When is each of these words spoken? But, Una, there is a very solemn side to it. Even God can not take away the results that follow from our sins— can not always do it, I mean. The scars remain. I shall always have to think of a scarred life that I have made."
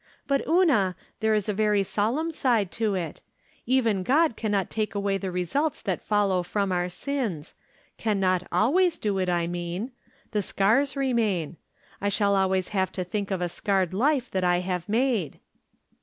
But, 0.25 0.41
Una, 0.47 0.95
there 1.19 1.35
is 1.35 1.47
a 1.47 1.53
very 1.53 1.83
solemn 1.83 2.31
side 2.31 2.71
to 2.71 2.95
it. 2.95 3.21
Even 3.67 4.01
God 4.01 4.35
can 4.35 4.51
not 4.51 4.71
take 4.71 4.95
away 4.95 5.19
the 5.19 5.29
results 5.29 5.79
that 5.79 6.01
follow 6.01 6.41
from 6.41 6.71
our 6.71 6.89
sins— 6.89 7.53
can 7.99 8.19
not 8.19 8.41
always 8.51 8.97
do 8.97 9.19
it, 9.19 9.29
I 9.29 9.45
mean. 9.45 9.91
The 10.31 10.41
scars 10.41 10.95
remain. 10.97 11.57
I 12.01 12.09
shall 12.09 12.35
always 12.35 12.69
have 12.69 12.91
to 12.93 13.03
think 13.03 13.29
of 13.29 13.41
a 13.43 13.47
scarred 13.47 13.93
life 13.93 14.31
that 14.31 14.43
I 14.43 14.61
have 14.61 14.89
made." 14.89 15.39